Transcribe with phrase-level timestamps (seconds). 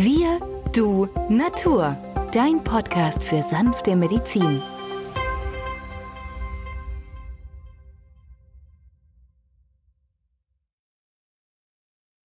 [0.00, 0.38] Wir,
[0.72, 1.96] du, Natur.
[2.30, 4.62] Dein Podcast für sanfte Medizin.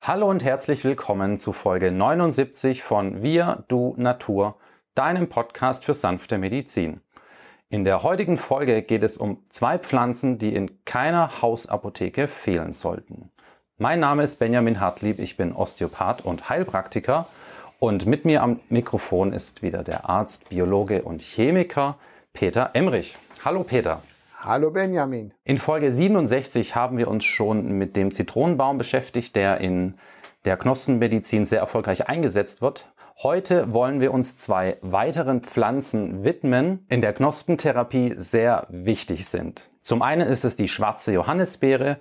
[0.04, 4.60] Hallo und herzlich willkommen zu Folge 79 von Wir, du, Natur,
[4.94, 7.02] deinem Podcast für sanfte Medizin.
[7.70, 13.32] In der heutigen Folge geht es um zwei Pflanzen, die in keiner Hausapotheke fehlen sollten.
[13.80, 17.28] Mein Name ist Benjamin Hartlieb, ich bin Osteopath und Heilpraktiker
[17.83, 21.97] und mit mir am Mikrofon ist wieder der Arzt, Biologe und Chemiker
[22.32, 23.18] Peter Emrich.
[23.43, 24.01] Hallo Peter.
[24.39, 25.33] Hallo Benjamin.
[25.43, 29.96] In Folge 67 haben wir uns schon mit dem Zitronenbaum beschäftigt, der in
[30.46, 32.89] der Knospenmedizin sehr erfolgreich eingesetzt wird.
[33.22, 39.69] Heute wollen wir uns zwei weiteren Pflanzen widmen, in der Knospentherapie sehr wichtig sind.
[39.81, 41.97] Zum einen ist es die schwarze Johannisbeere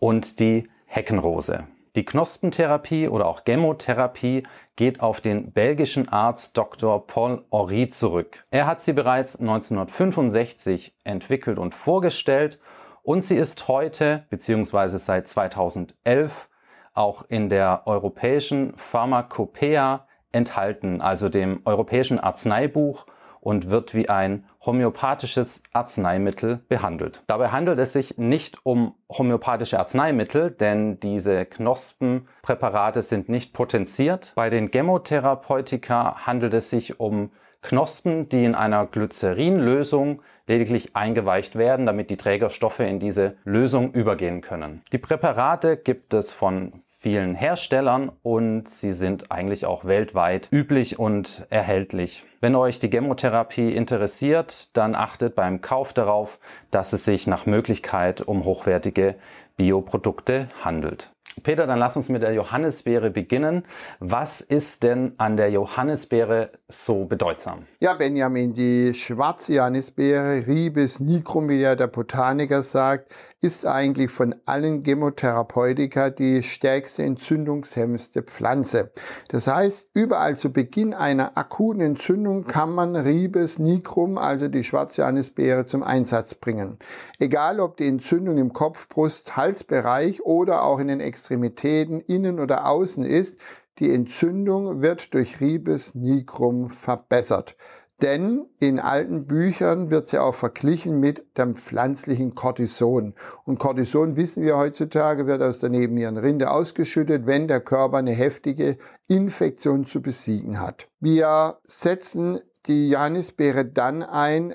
[0.00, 1.68] und die Heckenrose.
[1.96, 4.44] Die Knospentherapie oder auch Gemotherapie
[4.76, 7.04] geht auf den belgischen Arzt Dr.
[7.04, 8.44] Paul Horry zurück.
[8.52, 12.60] Er hat sie bereits 1965 entwickelt und vorgestellt
[13.02, 14.98] und sie ist heute bzw.
[14.98, 16.48] seit 2011
[16.94, 23.06] auch in der europäischen Pharmakopoeia enthalten, also dem europäischen Arzneibuch
[23.40, 27.22] und wird wie ein homöopathisches Arzneimittel behandelt.
[27.26, 34.32] Dabei handelt es sich nicht um homöopathische Arzneimittel, denn diese Knospenpräparate sind nicht potenziert.
[34.34, 37.30] Bei den Chemotherapeutika handelt es sich um
[37.62, 44.40] Knospen, die in einer Glycerinlösung lediglich eingeweicht werden, damit die Trägerstoffe in diese Lösung übergehen
[44.40, 44.82] können.
[44.92, 51.46] Die Präparate gibt es von vielen Herstellern und sie sind eigentlich auch weltweit üblich und
[51.48, 52.26] erhältlich.
[52.42, 56.38] Wenn euch die Chemotherapie interessiert, dann achtet beim Kauf darauf,
[56.70, 59.14] dass es sich nach Möglichkeit um hochwertige
[59.56, 61.10] Bioprodukte handelt.
[61.42, 63.64] Peter, dann lass uns mit der Johannisbeere beginnen.
[63.98, 67.66] Was ist denn an der Johannisbeere so bedeutsam?
[67.80, 76.10] Ja, Benjamin, die schwarze Johannisbeere, Ribes ja der Botaniker sagt, ist eigentlich von allen Chemotherapeutika
[76.10, 78.92] die stärkste entzündungshemmste Pflanze.
[79.28, 85.02] Das heißt, überall zu Beginn einer akuten Entzündung kann man Ribes nigrum, also die schwarze
[85.02, 86.78] Johannisbeere, zum Einsatz bringen.
[87.18, 92.66] Egal ob die Entzündung im Kopf, Brust, Halsbereich oder auch in den Extremitäten innen oder
[92.66, 93.38] außen ist,
[93.80, 97.56] die Entzündung wird durch Ribes nigrum verbessert.
[98.02, 103.14] Denn in alten Büchern wird sie auch verglichen mit dem pflanzlichen Cortison.
[103.44, 108.78] Und Cortison, wissen wir heutzutage, wird aus der Nebennierenrinde ausgeschüttet, wenn der Körper eine heftige
[109.06, 110.88] Infektion zu besiegen hat.
[110.98, 114.54] Wir setzen die Johannisbeere dann ein,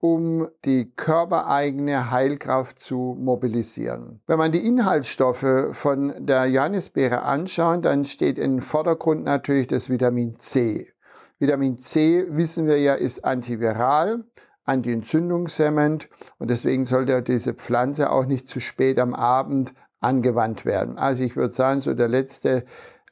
[0.00, 4.20] um die körpereigene Heilkraft zu mobilisieren.
[4.26, 10.36] Wenn man die Inhaltsstoffe von der Johannisbeere anschaut, dann steht im Vordergrund natürlich das Vitamin
[10.36, 10.92] C.
[11.40, 14.24] Vitamin C, wissen wir ja, ist antiviral,
[14.64, 20.98] antientzündungshemmend und deswegen sollte diese Pflanze auch nicht zu spät am Abend angewandt werden.
[20.98, 22.64] Also ich würde sagen, so der letzte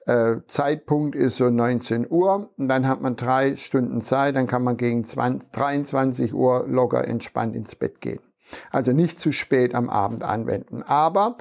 [0.07, 4.65] äh, Zeitpunkt ist so 19 Uhr und dann hat man drei Stunden Zeit, dann kann
[4.65, 8.21] man gegen 20, 23 Uhr locker entspannt ins Bett gehen.
[8.71, 10.83] Also nicht zu spät am Abend anwenden.
[10.85, 11.37] Aber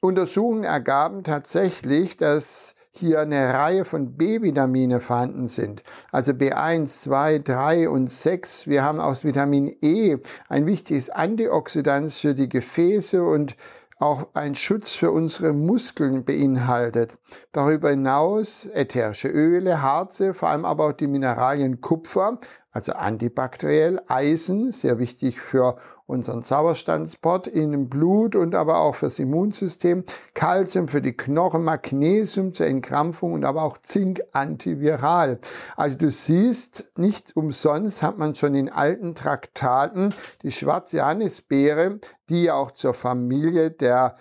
[0.00, 5.82] Untersuchungen ergaben tatsächlich, dass hier eine Reihe von B-Vitamine vorhanden sind.
[6.10, 8.66] Also B1, 2, 3 und 6.
[8.66, 13.56] Wir haben aus Vitamin E ein wichtiges Antioxidant für die Gefäße und
[14.02, 17.16] auch ein Schutz für unsere Muskeln beinhaltet.
[17.52, 22.38] Darüber hinaus ätherische Öle, Harze, vor allem aber auch die Mineralien Kupfer,
[22.72, 25.76] also antibakteriell, Eisen, sehr wichtig für
[26.12, 32.52] unseren Sauerstandsport in dem Blut und aber auch fürs Immunsystem, Kalzium für die Knochen, Magnesium
[32.52, 35.38] zur Entkrampfung und aber auch Zink antiviral.
[35.76, 42.44] Also du siehst, nicht umsonst hat man schon in alten Traktaten die schwarze Johannisbeere, die
[42.44, 44.16] ja auch zur Familie der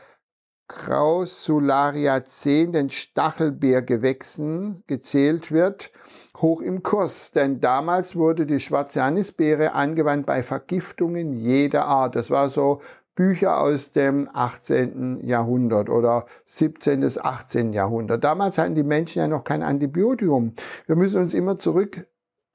[0.71, 5.91] Grausularia 10, den Stachelbeergewächsen, gezählt wird,
[6.37, 7.31] hoch im Kurs.
[7.31, 12.15] Denn damals wurde die schwarze Anisbeere angewandt bei Vergiftungen jeder Art.
[12.15, 12.81] Das war so
[13.15, 15.27] Bücher aus dem 18.
[15.27, 17.01] Jahrhundert oder 17.
[17.01, 17.73] bis 18.
[17.73, 18.23] Jahrhundert.
[18.23, 20.53] Damals hatten die Menschen ja noch kein Antibiotikum.
[20.87, 22.07] Wir müssen uns immer zurück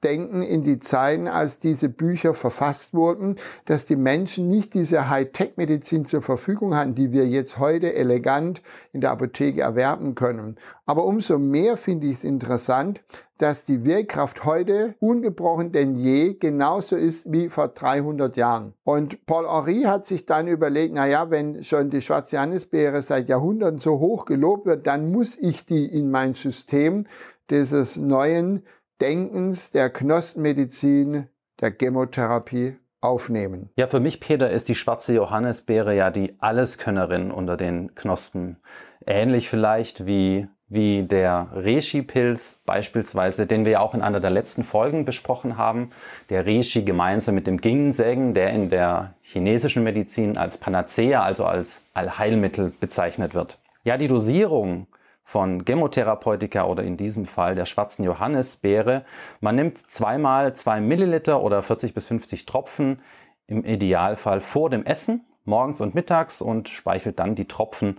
[0.03, 3.35] denken in die Zeiten, als diese Bücher verfasst wurden,
[3.65, 8.61] dass die Menschen nicht diese Hightech-Medizin zur Verfügung hatten, die wir jetzt heute elegant
[8.93, 10.57] in der Apotheke erwerben können.
[10.85, 13.03] Aber umso mehr finde ich es interessant,
[13.37, 18.73] dass die Wirkkraft heute ungebrochen denn je genauso ist wie vor 300 Jahren.
[18.83, 23.29] Und Paul Henry hat sich dann überlegt, na ja, wenn schon die schwarze Johannisbeere seit
[23.29, 27.05] Jahrhunderten so hoch gelobt wird, dann muss ich die in mein System
[27.49, 28.63] dieses neuen
[29.01, 31.27] Denkens der Knospenmedizin,
[31.61, 33.69] der Chemotherapie aufnehmen.
[33.75, 38.57] Ja, für mich, Peter, ist die schwarze Johannisbeere ja die Alleskönnerin unter den Knospen.
[39.05, 44.63] Ähnlich vielleicht wie, wie der Reishi-Pilz beispielsweise, den wir ja auch in einer der letzten
[44.63, 45.91] Folgen besprochen haben.
[46.31, 51.81] Der Reishi gemeinsam mit dem Ginseng, der in der chinesischen Medizin als Panacea, also als
[51.93, 53.59] Allheilmittel bezeichnet wird.
[53.83, 54.87] Ja, die Dosierung
[55.27, 59.03] von Chemotherapeutika oder in diesem Fall der schwarzen Johannisbeere.
[59.41, 63.01] Man nimmt zweimal zwei Milliliter oder 40 bis 50 Tropfen
[63.45, 67.97] im Idealfall vor dem Essen, morgens und mittags und speichelt dann die Tropfen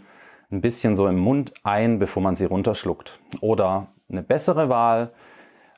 [0.51, 3.21] ein bisschen so im Mund ein, bevor man sie runterschluckt.
[3.43, 5.13] Oder eine bessere Wahl,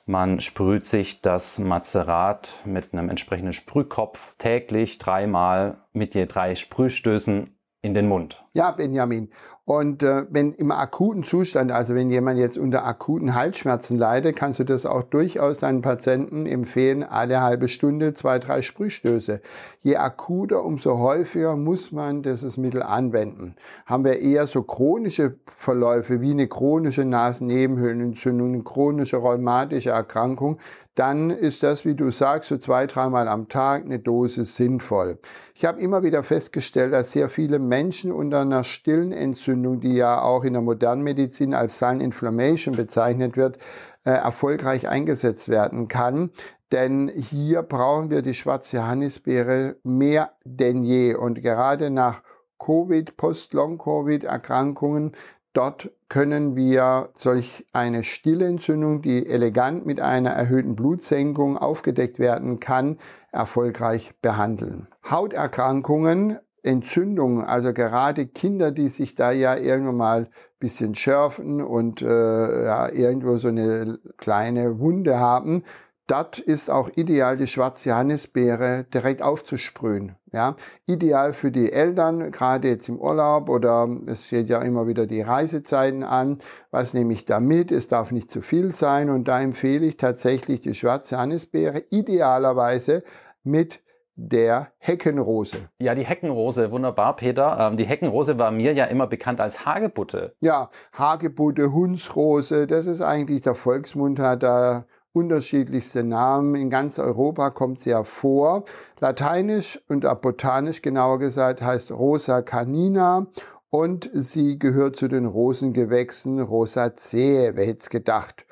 [0.06, 7.56] man sprüht sich das Mazerat mit einem entsprechenden Sprühkopf täglich dreimal mit je drei Sprühstößen
[7.82, 8.44] in den Mund.
[8.52, 9.30] Ja, Benjamin.
[9.64, 14.58] Und äh, wenn im akuten Zustand, also wenn jemand jetzt unter akuten Halsschmerzen leidet, kannst
[14.58, 19.40] du das auch durchaus deinen Patienten empfehlen, alle halbe Stunde zwei, drei Sprühstöße.
[19.78, 23.54] Je akuter, umso häufiger muss man dieses Mittel anwenden.
[23.86, 30.58] Haben wir eher so chronische Verläufe wie eine chronische Nasennebenhöhlenentzündung, eine chronische rheumatische Erkrankung,
[31.00, 35.18] dann ist das, wie du sagst, so zwei, dreimal am Tag eine Dosis sinnvoll.
[35.54, 40.20] Ich habe immer wieder festgestellt, dass sehr viele Menschen unter einer stillen Entzündung, die ja
[40.20, 43.56] auch in der modernen Medizin als Silent Inflammation bezeichnet wird,
[44.04, 46.32] äh, erfolgreich eingesetzt werden kann.
[46.70, 51.14] Denn hier brauchen wir die schwarze Johannisbeere mehr denn je.
[51.14, 52.22] Und gerade nach
[52.58, 55.12] Covid, Post-Long-Covid-Erkrankungen
[55.52, 62.60] Dort können wir solch eine stille Entzündung, die elegant mit einer erhöhten Blutsenkung aufgedeckt werden
[62.60, 62.98] kann,
[63.32, 64.86] erfolgreich behandeln.
[65.08, 70.28] Hauterkrankungen, Entzündungen, also gerade Kinder, die sich da ja irgendwann mal ein
[70.60, 75.64] bisschen schärfen und äh, ja, irgendwo so eine kleine Wunde haben,
[76.10, 80.16] Dort ist auch ideal, die schwarze Johannisbeere direkt aufzusprühen.
[80.32, 85.06] Ja, ideal für die Eltern, gerade jetzt im Urlaub oder es steht ja immer wieder
[85.06, 86.38] die Reisezeiten an.
[86.72, 87.70] Was nehme ich da mit?
[87.70, 93.04] Es darf nicht zu viel sein und da empfehle ich tatsächlich die schwarze Johannisbeere idealerweise
[93.44, 93.80] mit
[94.16, 95.68] der Heckenrose.
[95.78, 97.56] Ja, die Heckenrose, wunderbar, Peter.
[97.58, 100.34] Ähm, die Heckenrose war mir ja immer bekannt als Hagebutte.
[100.40, 106.54] Ja, Hagebutte, Hundsrose, das ist eigentlich der Volksmund, hat da unterschiedlichste Namen.
[106.54, 108.64] In ganz Europa kommt sie ja vor.
[109.00, 113.26] Lateinisch und botanisch genauer gesagt heißt Rosa canina
[113.70, 118.44] und sie gehört zu den Rosengewächsen Rosaceae, wer hätte es gedacht.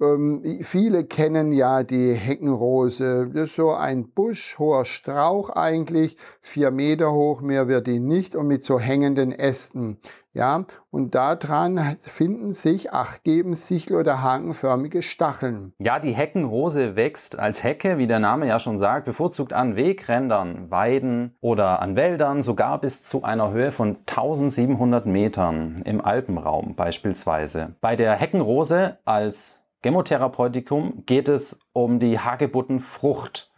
[0.00, 3.30] Ähm, viele kennen ja die Heckenrose.
[3.32, 8.36] Das ist so ein Busch, hoher Strauch eigentlich, vier Meter hoch, mehr wird die nicht
[8.36, 9.98] und mit so hängenden Ästen.
[10.34, 15.72] Ja, und daran finden sich achtgeben sichel- oder hakenförmige Stacheln.
[15.78, 20.70] Ja, die Heckenrose wächst als Hecke, wie der Name ja schon sagt, bevorzugt an Wegrändern,
[20.70, 27.74] Weiden oder an Wäldern, sogar bis zu einer Höhe von 1700 Metern im Alpenraum beispielsweise.
[27.80, 33.50] Bei der Heckenrose als Chemotherapeutikum geht es um die Hagebuttenfrucht,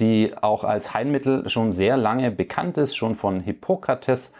[0.00, 4.32] die auch als Heilmittel schon sehr lange bekannt ist, schon von Hippokrates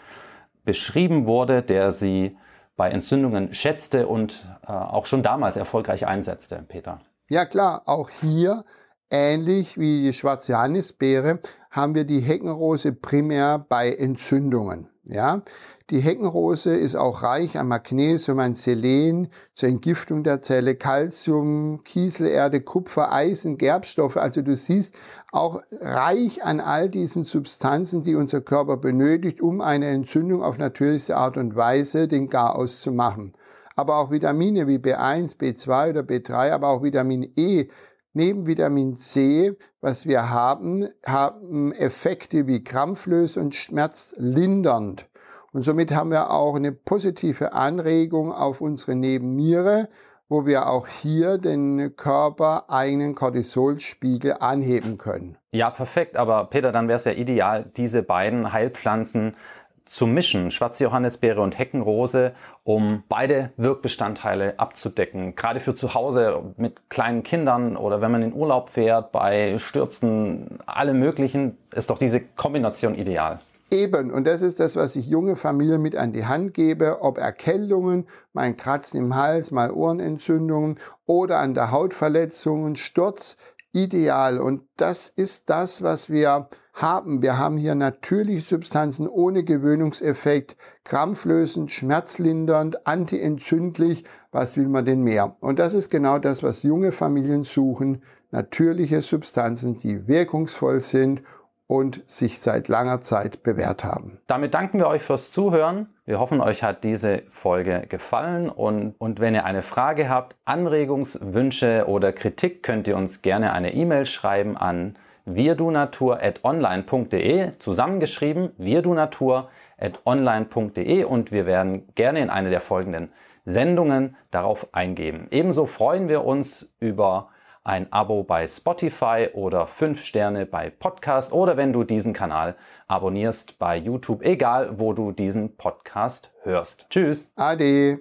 [0.65, 2.37] beschrieben wurde, der sie
[2.77, 7.01] bei Entzündungen schätzte und äh, auch schon damals erfolgreich einsetzte, Peter.
[7.29, 8.65] Ja klar, auch hier
[9.11, 11.41] ähnlich wie die schwarze Johannisbeere
[11.71, 14.89] haben wir die Heckenrose primär bei Entzündungen.
[15.09, 15.43] Ja,
[15.91, 22.61] die Heckenrose ist auch reich an Magnesium, an Selen zur Entgiftung der Zelle, Calcium, Kieselerde,
[22.61, 24.17] Kupfer, Eisen, Gerbstoffe.
[24.17, 24.97] Also du siehst
[25.31, 31.17] auch reich an all diesen Substanzen, die unser Körper benötigt, um eine Entzündung auf natürliche
[31.17, 33.33] Art und Weise den Garaus zu machen.
[33.77, 37.69] Aber auch Vitamine wie B1, B2 oder B3, aber auch Vitamin E
[38.17, 45.07] Neben Vitamin C, was wir haben, haben Effekte wie Krampflös und schmerzlindernd.
[45.53, 49.91] Und somit haben wir auch eine positive Anregung auf unsere Nebenniere,
[50.31, 55.37] wo wir auch hier den körpereigenen Cortisolspiegel anheben können.
[55.51, 56.17] Ja, perfekt.
[56.17, 59.37] Aber Peter, dann wäre es ja ideal, diese beiden Heilpflanzen
[59.87, 62.33] zu mischen, schwarze Johannisbeere und Heckenrose,
[62.65, 65.35] um beide Wirkbestandteile abzudecken.
[65.37, 70.59] Gerade für zu Hause mit kleinen Kindern oder wenn man in Urlaub fährt, bei Stürzen,
[70.67, 73.39] alle möglichen, ist doch diese Kombination ideal.
[73.71, 77.19] Eben, und das ist das, was ich junge Familien mit an die Hand gebe, ob
[77.19, 83.37] Erkältungen, mal Kratzen im Hals, mal Ohrenentzündungen oder an der Hautverletzungen, Sturz,
[83.77, 84.41] ideal.
[84.41, 87.23] Und das ist das, was wir haben.
[87.23, 94.05] Wir haben hier natürliche Substanzen ohne Gewöhnungseffekt, krampflösend, schmerzlindernd, antientzündlich.
[94.33, 95.37] Was will man denn mehr?
[95.41, 98.03] Und das ist genau das, was junge Familien suchen.
[98.31, 101.23] Natürliche Substanzen, die wirkungsvoll sind
[101.67, 104.19] und sich seit langer Zeit bewährt haben.
[104.27, 105.89] Damit danken wir euch fürs Zuhören.
[106.09, 111.87] Wir hoffen, euch hat diese Folge gefallen und, und wenn ihr eine Frage habt, Anregungswünsche
[111.89, 121.45] oder Kritik, könnt ihr uns gerne eine E-Mail schreiben an wirdunatur.online.de, zusammengeschrieben wirdunatur.online.de und wir
[121.45, 123.11] werden gerne in einer der folgenden
[123.45, 125.27] Sendungen darauf eingehen.
[125.33, 127.31] Ebenso freuen wir uns über
[127.67, 132.57] ein Abo bei Spotify oder 5 Sterne bei Podcast oder wenn du diesen Kanal
[132.87, 136.87] abonnierst bei YouTube, egal wo du diesen Podcast hörst.
[136.91, 137.33] Tschüss.
[137.35, 138.01] Ade.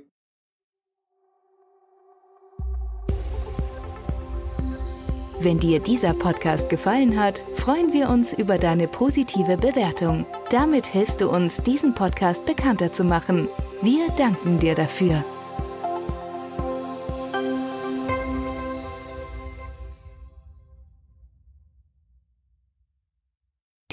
[5.40, 10.26] Wenn dir dieser Podcast gefallen hat, freuen wir uns über deine positive Bewertung.
[10.50, 13.50] Damit hilfst du uns, diesen Podcast bekannter zu machen.
[13.82, 15.24] Wir danken dir dafür.